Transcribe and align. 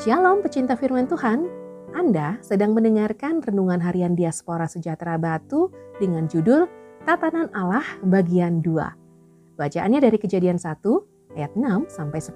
Shalom 0.00 0.40
pecinta 0.40 0.80
firman 0.80 1.04
Tuhan, 1.04 1.44
Anda 1.92 2.40
sedang 2.40 2.72
mendengarkan 2.72 3.44
Renungan 3.44 3.84
Harian 3.84 4.16
Diaspora 4.16 4.64
Sejahtera 4.64 5.20
Batu 5.20 5.68
dengan 6.00 6.24
judul 6.24 6.64
Tatanan 7.04 7.52
Allah 7.52 7.84
bagian 8.00 8.64
2. 8.64 9.60
Bacaannya 9.60 10.00
dari 10.00 10.16
kejadian 10.16 10.56
1 10.56 11.36
ayat 11.36 11.52
6 11.52 11.92
sampai 11.92 12.16
10. 12.16 12.32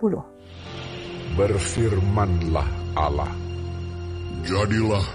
Berfirmanlah 1.41 2.69
Allah, 3.01 3.33
Jadilah 4.45 5.07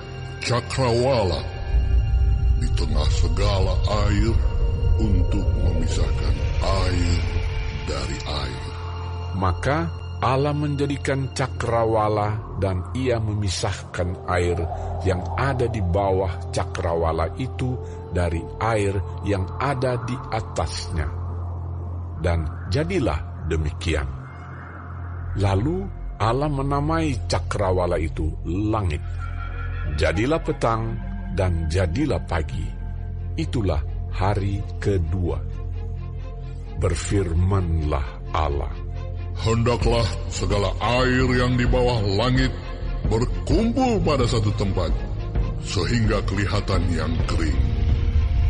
cakrawala 0.41 1.45
di 2.58 2.66
tengah 2.73 3.09
segala 3.13 3.77
air 4.09 4.34
untuk 4.98 5.45
memisahkan 5.54 6.36
air 6.66 7.22
dari 7.86 8.18
air. 8.26 8.63
maka 9.38 10.09
Allah 10.20 10.52
menjadikan 10.52 11.32
cakrawala 11.32 12.60
dan 12.60 12.84
ia 12.91 13.23
memisahkan 13.23 14.27
air 14.27 14.60
yang 15.08 15.23
ada 15.40 15.64
di 15.72 15.80
bawah 15.80 16.52
cakrawala 16.52 17.32
itu 17.40 17.80
dari 18.12 18.44
air 18.60 19.00
yang 19.24 19.48
ada 19.63 19.96
di 20.04 20.16
atasnya. 20.20 21.08
Dan 22.20 22.68
jadilah 22.68 23.48
demikian. 23.48 24.04
Lalu 25.40 25.88
Allah 26.20 26.52
menamai 26.52 27.16
cakrawala 27.32 27.96
itu 27.96 28.27
langit. 28.44 28.99
Jadilah 29.96 30.44
petang 30.44 30.99
dan 31.32 31.72
jadilah 31.72 32.20
pagi. 32.27 32.68
Itulah 33.40 33.80
hari 34.12 34.60
kedua. 34.84 35.40
Berfirmanlah 36.76 38.36
Allah. 38.36 38.88
Hendaklah 39.40 40.04
segala 40.27 40.76
air 40.99 41.23
yang 41.32 41.55
di 41.55 41.63
bawah 41.63 42.04
langit 42.20 42.51
berkumpul 43.07 44.04
pada 44.04 44.27
satu 44.27 44.51
tempat, 44.59 44.91
sehingga 45.63 46.20
kelihatan 46.27 46.84
yang 46.91 47.13
kering. 47.23 47.55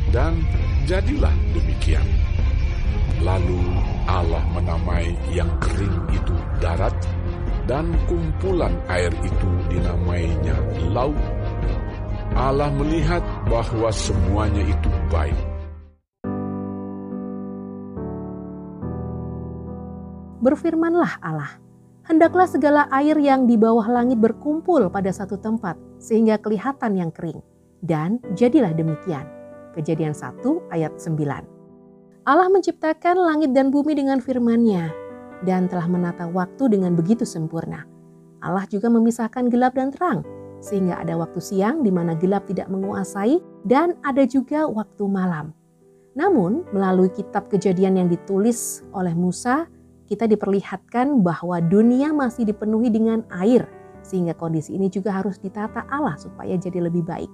Dan 0.09 0.41
jadilah 0.89 1.33
demikian. 1.53 2.05
Lalu 3.21 3.61
Allah 4.09 4.41
menamai 4.49 5.13
yang 5.29 5.51
kering 5.61 5.97
itu 6.09 6.33
darat, 6.57 6.95
dan 7.69 7.93
kumpulan 8.09 8.73
air 8.89 9.13
itu 9.21 9.49
dinamainya 9.69 10.57
laut. 10.89 11.21
Allah 12.33 12.73
melihat 12.73 13.21
bahwa 13.45 13.93
semuanya 13.93 14.65
itu 14.65 14.89
baik. 15.13 15.37
Berfirmanlah 20.39 21.19
Allah, 21.19 21.59
hendaklah 22.07 22.47
segala 22.47 22.87
air 22.95 23.19
yang 23.19 23.43
di 23.43 23.59
bawah 23.59 23.83
langit 23.91 24.23
berkumpul 24.23 24.87
pada 24.87 25.11
satu 25.11 25.35
tempat, 25.35 25.75
sehingga 25.99 26.39
kelihatan 26.39 26.95
yang 26.95 27.11
kering. 27.11 27.43
Dan 27.83 28.23
jadilah 28.39 28.71
demikian. 28.71 29.27
Kejadian 29.75 30.15
1 30.15 30.39
ayat 30.71 30.95
9. 30.95 31.59
Allah 32.23 32.47
menciptakan 32.47 33.15
langit 33.19 33.51
dan 33.51 33.67
bumi 33.67 33.95
dengan 33.99 34.23
firman-Nya 34.23 34.91
dan 35.43 35.67
telah 35.71 35.87
menata 35.87 36.27
waktu 36.27 36.71
dengan 36.71 36.95
begitu 36.95 37.23
sempurna. 37.23 37.83
Allah 38.39 38.63
juga 38.67 38.87
memisahkan 38.87 39.51
gelap 39.51 39.75
dan 39.75 39.91
terang, 39.91 40.23
sehingga 40.63 40.99
ada 40.99 41.19
waktu 41.19 41.39
siang 41.39 41.83
di 41.83 41.91
mana 41.91 42.15
gelap 42.15 42.47
tidak 42.47 42.71
menguasai 42.71 43.39
dan 43.67 43.95
ada 44.07 44.23
juga 44.23 44.67
waktu 44.67 45.03
malam. 45.03 45.51
Namun, 46.15 46.67
melalui 46.75 47.11
kitab 47.11 47.47
kejadian 47.47 47.99
yang 47.99 48.07
ditulis 48.11 48.83
oleh 48.91 49.15
Musa, 49.15 49.67
kita 50.09 50.25
diperlihatkan 50.25 51.21
bahwa 51.21 51.61
dunia 51.61 52.09
masih 52.09 52.49
dipenuhi 52.49 52.89
dengan 52.89 53.21
air, 53.29 53.69
sehingga 54.01 54.33
kondisi 54.33 54.73
ini 54.73 54.89
juga 54.89 55.13
harus 55.13 55.37
ditata 55.37 55.85
Allah 55.85 56.17
supaya 56.17 56.57
jadi 56.57 56.89
lebih 56.89 57.05
baik. 57.05 57.29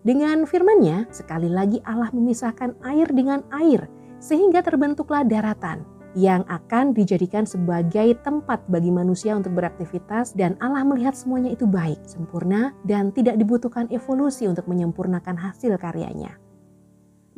Dengan 0.00 0.48
firman-Nya, 0.48 1.12
sekali 1.12 1.52
lagi 1.52 1.84
Allah 1.84 2.08
memisahkan 2.08 2.80
air 2.88 3.12
dengan 3.12 3.44
air, 3.52 3.84
sehingga 4.16 4.64
terbentuklah 4.64 5.28
daratan 5.28 5.84
yang 6.16 6.48
akan 6.48 6.96
dijadikan 6.96 7.44
sebagai 7.44 8.16
tempat 8.24 8.64
bagi 8.72 8.88
manusia 8.88 9.36
untuk 9.36 9.52
beraktivitas 9.52 10.32
dan 10.32 10.56
Allah 10.64 10.80
melihat 10.82 11.12
semuanya 11.12 11.52
itu 11.52 11.68
baik, 11.68 12.00
sempurna, 12.08 12.72
dan 12.88 13.12
tidak 13.12 13.36
dibutuhkan 13.36 13.84
evolusi 13.92 14.48
untuk 14.48 14.64
menyempurnakan 14.64 15.36
hasil 15.36 15.76
karyanya. 15.76 16.47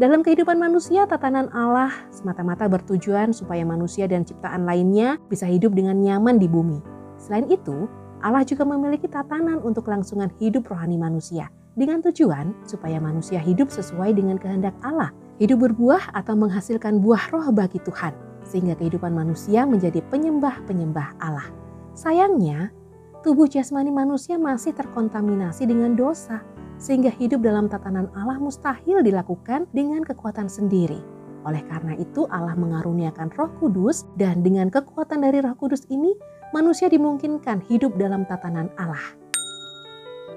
Dalam 0.01 0.25
kehidupan 0.25 0.57
manusia, 0.57 1.05
tatanan 1.05 1.53
Allah 1.53 1.93
semata-mata 2.09 2.65
bertujuan 2.73 3.37
supaya 3.37 3.69
manusia 3.69 4.09
dan 4.09 4.25
ciptaan 4.25 4.65
lainnya 4.65 5.21
bisa 5.29 5.45
hidup 5.45 5.77
dengan 5.77 6.01
nyaman 6.01 6.41
di 6.41 6.49
bumi. 6.49 6.81
Selain 7.21 7.45
itu, 7.53 7.85
Allah 8.25 8.41
juga 8.49 8.65
memiliki 8.65 9.13
tatanan 9.13 9.61
untuk 9.61 9.85
kelangsungan 9.85 10.33
hidup 10.41 10.73
rohani 10.73 10.97
manusia 10.97 11.53
dengan 11.77 12.01
tujuan 12.01 12.57
supaya 12.65 12.97
manusia 12.97 13.45
hidup 13.45 13.69
sesuai 13.69 14.17
dengan 14.17 14.41
kehendak 14.41 14.73
Allah, 14.81 15.13
hidup 15.37 15.69
berbuah 15.69 16.17
atau 16.17 16.33
menghasilkan 16.33 17.05
buah 17.05 17.29
roh 17.29 17.53
bagi 17.53 17.77
Tuhan, 17.85 18.17
sehingga 18.41 18.81
kehidupan 18.81 19.13
manusia 19.13 19.69
menjadi 19.69 20.01
penyembah-penyembah 20.09 21.21
Allah. 21.21 21.53
Sayangnya, 21.93 22.73
tubuh 23.21 23.45
jasmani 23.45 23.93
manusia 23.93 24.41
masih 24.41 24.73
terkontaminasi 24.73 25.69
dengan 25.69 25.93
dosa, 25.93 26.41
sehingga 26.81 27.13
hidup 27.13 27.45
dalam 27.45 27.69
tatanan 27.69 28.09
Allah 28.17 28.41
mustahil 28.41 29.05
dilakukan 29.05 29.69
dengan 29.77 30.01
kekuatan 30.01 30.49
sendiri. 30.49 30.99
Oleh 31.45 31.61
karena 31.69 31.97
itu 31.97 32.25
Allah 32.33 32.57
mengaruniakan 32.57 33.33
roh 33.37 33.53
kudus 33.61 34.09
dan 34.17 34.41
dengan 34.41 34.73
kekuatan 34.73 35.25
dari 35.25 35.45
roh 35.45 35.57
kudus 35.57 35.85
ini 35.93 36.17
manusia 36.57 36.89
dimungkinkan 36.89 37.61
hidup 37.69 37.97
dalam 38.01 38.25
tatanan 38.25 38.73
Allah. 38.81 39.21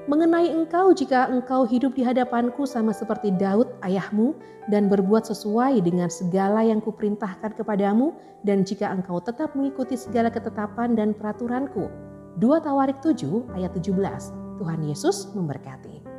Mengenai 0.04 0.52
engkau 0.52 0.92
jika 0.92 1.32
engkau 1.32 1.64
hidup 1.64 1.96
di 1.96 2.04
hadapanku 2.04 2.68
sama 2.68 2.92
seperti 2.92 3.32
Daud 3.40 3.72
ayahmu 3.88 4.36
dan 4.68 4.92
berbuat 4.92 5.24
sesuai 5.32 5.80
dengan 5.80 6.12
segala 6.12 6.60
yang 6.60 6.84
kuperintahkan 6.84 7.56
kepadamu 7.56 8.12
dan 8.44 8.68
jika 8.68 8.92
engkau 8.92 9.24
tetap 9.24 9.56
mengikuti 9.56 9.96
segala 9.96 10.28
ketetapan 10.28 11.00
dan 11.00 11.16
peraturanku. 11.16 11.88
2 12.36 12.44
Tawarik 12.68 13.00
7 13.00 13.56
ayat 13.56 13.72
17. 13.80 13.96
Tuhan 14.60 14.80
Yesus 14.84 15.32
memberkati. 15.32 16.13